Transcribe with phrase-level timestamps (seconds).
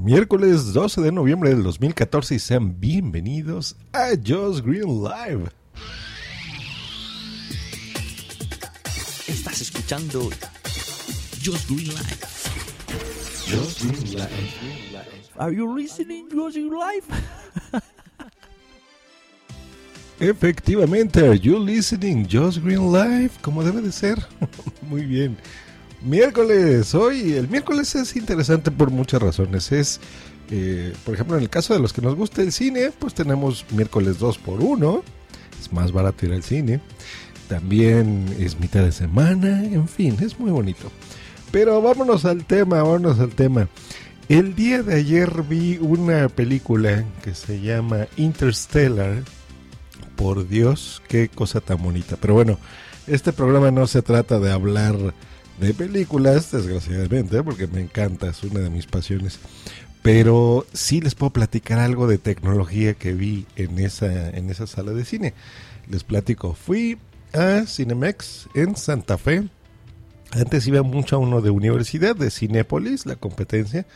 [0.00, 5.50] Miércoles 12 de noviembre del 2014 y sean bienvenidos a Just Green Live.
[9.26, 10.30] Estás escuchando
[11.42, 12.16] Just Green Live.
[13.44, 15.30] Just Green Live.
[15.36, 17.04] Are you listening Just Green Live?
[20.20, 23.32] Efectivamente, are you listening Just Green Live?
[23.42, 24.16] Como debe de ser.
[24.88, 25.36] Muy bien.
[26.00, 29.72] Miércoles, hoy el miércoles es interesante por muchas razones.
[29.72, 30.00] Es,
[30.50, 33.64] eh, por ejemplo, en el caso de los que nos gusta el cine, pues tenemos
[33.72, 35.02] miércoles 2 por 1
[35.60, 36.80] Es más barato ir al cine.
[37.48, 40.92] También es mitad de semana, en fin, es muy bonito.
[41.50, 43.68] Pero vámonos al tema, vámonos al tema.
[44.28, 49.24] El día de ayer vi una película que se llama Interstellar.
[50.14, 52.16] Por Dios, qué cosa tan bonita.
[52.20, 52.58] Pero bueno,
[53.06, 54.96] este programa no se trata de hablar
[55.60, 59.38] de películas, desgraciadamente, porque me encanta, es una de mis pasiones.
[60.02, 64.92] Pero sí les puedo platicar algo de tecnología que vi en esa, en esa sala
[64.92, 65.34] de cine.
[65.88, 66.98] Les platico, fui
[67.32, 69.48] a Cinemex en Santa Fe.
[70.30, 73.86] Antes iba mucho a uno de universidad, de Cinépolis, la competencia.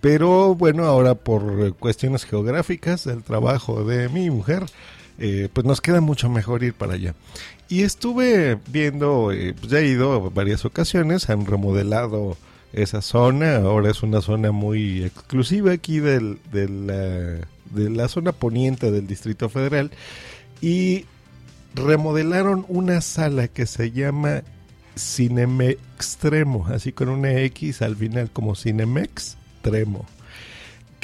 [0.00, 4.64] Pero bueno, ahora por cuestiones geográficas, el trabajo de mi mujer,
[5.18, 7.14] eh, pues nos queda mucho mejor ir para allá.
[7.68, 12.36] Y estuve viendo, eh, pues ya he ido varias ocasiones, han remodelado
[12.72, 19.06] esa zona, ahora es una zona muy exclusiva aquí del, de la zona poniente del
[19.06, 19.90] Distrito Federal
[20.60, 21.06] y
[21.74, 24.42] remodelaron una sala que se llama
[24.96, 30.06] Cinemex Extremo, así con una X al final como Cinemex Extremo.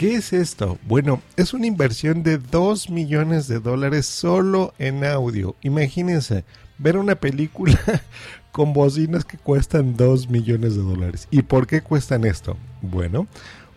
[0.04, 0.76] ¿Qué es esto?
[0.86, 5.56] Bueno, es una inversión de 2 millones de dólares solo en audio.
[5.62, 6.44] Imagínense
[6.76, 7.80] ver una película
[8.52, 11.26] con bocinas que cuestan 2 millones de dólares.
[11.30, 12.58] ¿Y por qué cuestan esto?
[12.82, 13.28] Bueno,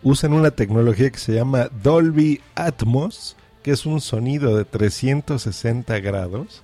[0.02, 6.62] usan una tecnología que se llama Dolby Atmos, que es un sonido de 360 grados.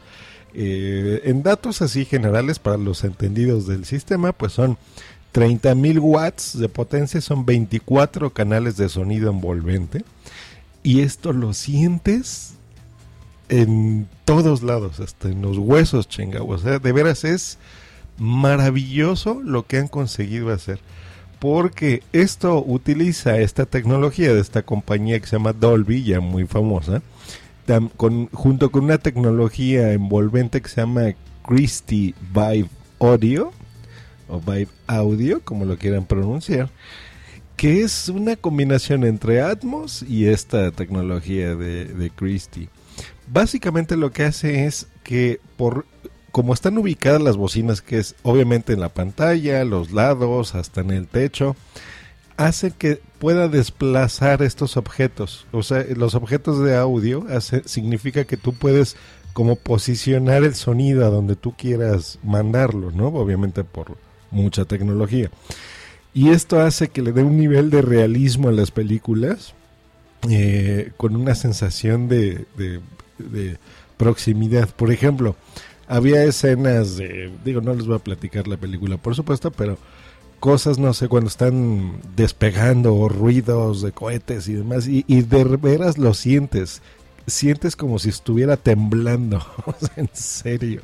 [0.53, 4.77] Eh, en datos así generales para los entendidos del sistema, pues son
[5.34, 10.05] 30.000 watts de potencia, son 24 canales de sonido envolvente.
[10.84, 12.55] Y esto lo sientes
[13.49, 16.43] en todos lados, hasta en los huesos, chinga.
[16.43, 17.59] O sea, de veras es
[18.17, 20.78] maravilloso lo que han conseguido hacer.
[21.41, 27.03] Porque esto utiliza esta tecnología de esta compañía que se llama Dolby, ya muy famosa,
[28.33, 32.69] junto con una tecnología envolvente que se llama Christie Vive
[33.00, 33.53] Audio
[34.29, 36.71] o Vibe Audio, como lo quieran pronunciar,
[37.57, 42.69] que es una combinación entre Atmos y esta tecnología de, de Christie.
[43.27, 45.87] Básicamente lo que hace es que por
[46.35, 50.91] como están ubicadas las bocinas, que es obviamente en la pantalla, los lados, hasta en
[50.91, 51.55] el techo,
[52.37, 55.47] hace que pueda desplazar estos objetos.
[55.53, 58.97] O sea, los objetos de audio hace, significa que tú puedes
[59.33, 63.09] como posicionar el sonido a donde tú quieras mandarlo, ¿no?
[63.09, 63.97] Obviamente por,
[64.34, 65.31] mucha tecnología.
[66.12, 69.55] Y esto hace que le dé un nivel de realismo a las películas,
[70.31, 72.47] eh, con una sensación de,
[73.97, 74.69] proximidad.
[74.69, 75.37] Por ejemplo,
[75.89, 79.78] había escenas de, digo, no les voy a platicar la película, por supuesto, pero
[80.41, 85.99] cosas, no sé, cuando están despegando o ruidos de cohetes y demás, y de veras
[85.99, 86.83] lo sientes,
[87.27, 89.44] sientes como si estuviera temblando,
[89.97, 90.83] en serio.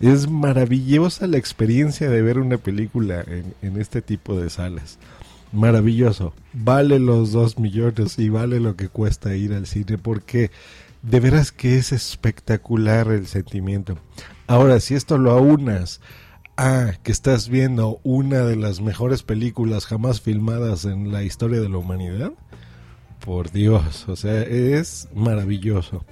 [0.00, 3.24] Es maravillosa la experiencia de ver una película
[3.62, 4.98] en, este tipo de salas.
[5.52, 6.34] Maravilloso.
[6.52, 10.50] Vale los dos millones y vale lo que cuesta ir al cine porque
[11.02, 13.98] de veras que es espectacular el sentimiento.
[14.46, 16.00] Ahora, si esto lo aunas
[16.56, 21.68] a que estás viendo una de las mejores películas jamás filmadas en la historia de
[21.68, 22.32] la humanidad,
[23.24, 26.04] por Dios, o sea, es maravilloso.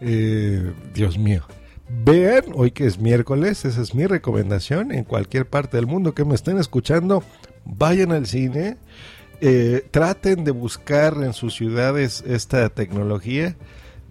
[0.00, 1.44] Eh, Dios mío,
[1.88, 4.92] Vean, hoy que es miércoles, esa es mi recomendación.
[4.92, 7.22] En cualquier parte del mundo que me estén escuchando,
[7.64, 8.78] vayan al cine.
[9.40, 13.56] Eh, traten de buscar en sus ciudades esta tecnología.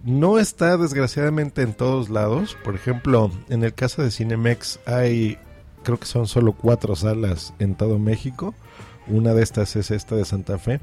[0.04, 2.56] No está desgraciadamente en todos lados.
[2.62, 5.38] Por ejemplo, en el caso de Cinemex hay,
[5.82, 8.54] creo que son solo cuatro salas en todo México.
[9.06, 10.80] Una de estas es esta de Santa Fe.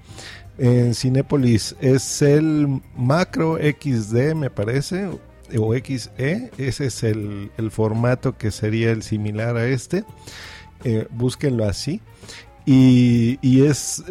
[0.57, 5.09] En Cinépolis es el Macro XD, me parece,
[5.57, 6.51] o XE.
[6.57, 10.03] Ese es el, el formato que sería el similar a este.
[10.83, 12.01] Eh, búsquenlo así.
[12.65, 14.03] Y, y es,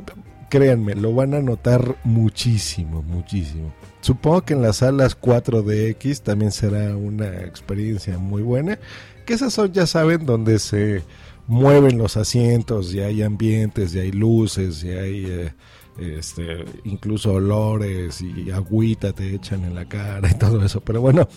[0.49, 3.73] créanme, lo van a notar muchísimo, muchísimo.
[4.01, 8.79] Supongo que en las salas 4DX también será una experiencia muy buena.
[9.27, 11.03] Que esas son, ya saben, donde se
[11.47, 15.53] mueven los asientos, y hay ambientes, y hay luces, y hay eh,
[15.99, 20.81] este, incluso olores, y agüita te echan en la cara y todo eso.
[20.81, 21.29] Pero bueno,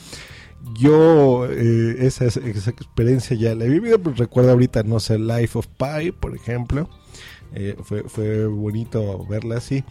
[0.78, 5.68] yo eh, esa, experiencia ya la he vivido, pues recuerdo ahorita, no sé, Life of
[5.68, 6.90] Pi, por ejemplo.
[7.56, 9.84] Eh, fue, fue bonito verla así.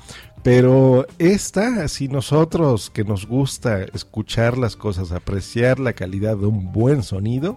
[0.42, 6.72] Pero esta, si nosotros que nos gusta escuchar las cosas, apreciar la calidad de un
[6.72, 7.56] buen sonido,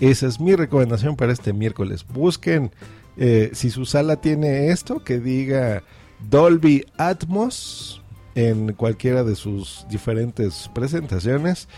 [0.00, 2.06] esa es mi recomendación para este miércoles.
[2.06, 2.70] Busquen
[3.18, 5.82] eh, si su sala tiene esto, que diga
[6.20, 8.02] Dolby Atmos
[8.34, 11.68] en cualquiera de sus diferentes presentaciones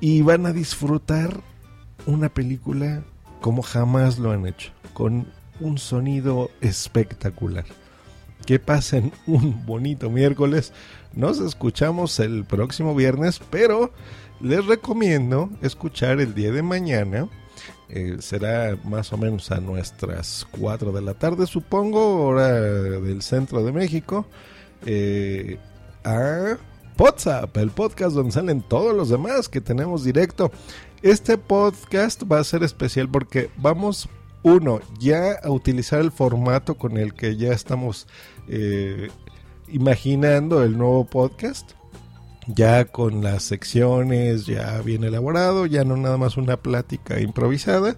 [0.00, 1.40] y van a disfrutar
[2.06, 3.02] una película
[3.40, 5.26] como jamás lo han hecho, con
[5.60, 7.64] un sonido espectacular.
[8.46, 10.72] Que pasen un bonito miércoles.
[11.14, 13.92] Nos escuchamos el próximo viernes, pero
[14.40, 17.28] les recomiendo escuchar el día de mañana.
[17.94, 23.62] Eh, será más o menos a nuestras 4 de la tarde, supongo, hora del centro
[23.62, 24.24] de México.
[24.86, 25.58] Eh,
[26.02, 26.56] a
[26.98, 30.50] WhatsApp, el podcast donde salen todos los demás que tenemos directo.
[31.02, 34.08] Este podcast va a ser especial porque vamos
[34.42, 38.06] uno, ya a utilizar el formato con el que ya estamos
[38.48, 39.10] eh,
[39.68, 41.72] imaginando el nuevo podcast.
[42.46, 47.96] Ya con las secciones, ya bien elaborado, ya no nada más una plática improvisada.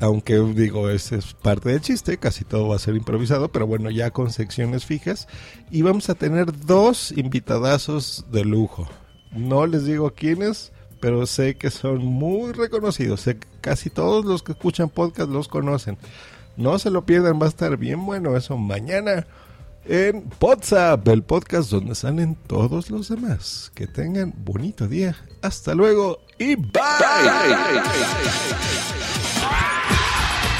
[0.00, 3.90] Aunque digo, ese es parte del chiste, casi todo va a ser improvisado, pero bueno,
[3.90, 5.28] ya con secciones fijas.
[5.70, 8.88] Y vamos a tener dos invitadazos de lujo.
[9.32, 13.22] No les digo quiénes, pero sé que son muy reconocidos.
[13.22, 15.98] Sé que casi todos los que escuchan podcast los conocen.
[16.56, 19.26] No se lo pierdan, va a estar bien bueno eso mañana
[19.88, 23.72] en WhatsApp, el podcast donde salen todos los demás.
[23.74, 25.16] Que tengan bonito día.
[25.40, 26.82] Hasta luego y bye.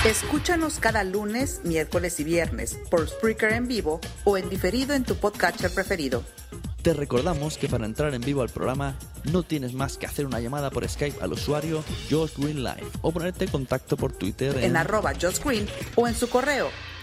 [0.05, 5.17] Escúchanos cada lunes, miércoles y viernes por Spreaker en vivo o en diferido en tu
[5.17, 6.23] podcatcher preferido.
[6.83, 8.97] Te recordamos que para entrar en vivo al programa
[9.31, 13.13] no tienes más que hacer una llamada por Skype al usuario Josh Green Live o
[13.13, 15.67] ponerte en contacto por Twitter en, En arroba Josh Green
[15.97, 16.69] o en su correo